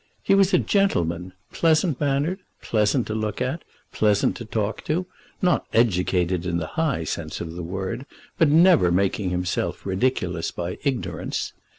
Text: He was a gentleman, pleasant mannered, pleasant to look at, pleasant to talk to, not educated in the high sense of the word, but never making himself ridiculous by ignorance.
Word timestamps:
He 0.23 0.33
was 0.33 0.51
a 0.51 0.57
gentleman, 0.57 1.31
pleasant 1.51 1.99
mannered, 2.01 2.39
pleasant 2.63 3.05
to 3.05 3.13
look 3.13 3.39
at, 3.39 3.61
pleasant 3.91 4.35
to 4.37 4.45
talk 4.45 4.83
to, 4.85 5.05
not 5.43 5.67
educated 5.73 6.43
in 6.43 6.57
the 6.57 6.65
high 6.73 7.03
sense 7.03 7.39
of 7.39 7.53
the 7.53 7.61
word, 7.61 8.07
but 8.39 8.49
never 8.49 8.91
making 8.91 9.29
himself 9.29 9.85
ridiculous 9.85 10.49
by 10.49 10.79
ignorance. 10.83 11.53